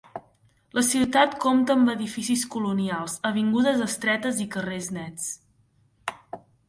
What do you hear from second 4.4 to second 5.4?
i carrers nets.